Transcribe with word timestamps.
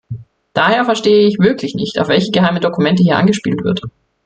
Daher 0.53 0.83
verstehe 0.85 1.27
ich 1.27 1.37
wirklich 1.37 1.75
nicht, 1.75 1.99
auf 1.99 2.07
welche 2.07 2.31
geheimen 2.31 2.59
Dokumente 2.59 3.03
hier 3.03 3.17
angespielt 3.17 3.63
wird. 3.63 3.83